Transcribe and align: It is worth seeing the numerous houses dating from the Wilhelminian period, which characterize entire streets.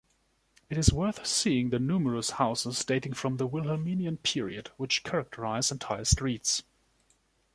It 0.67 0.79
is 0.79 0.91
worth 0.91 1.27
seeing 1.27 1.69
the 1.69 1.77
numerous 1.77 2.31
houses 2.31 2.83
dating 2.83 3.13
from 3.13 3.37
the 3.37 3.45
Wilhelminian 3.47 4.17
period, 4.17 4.71
which 4.77 5.03
characterize 5.03 5.71
entire 5.71 6.05
streets. 6.05 6.63